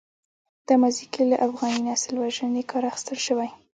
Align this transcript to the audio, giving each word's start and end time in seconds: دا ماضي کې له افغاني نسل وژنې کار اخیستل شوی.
دا 0.67 0.73
ماضي 0.81 1.05
کې 1.13 1.23
له 1.31 1.37
افغاني 1.47 1.79
نسل 1.87 2.13
وژنې 2.17 2.63
کار 2.71 2.83
اخیستل 2.91 3.17
شوی. 3.27 3.49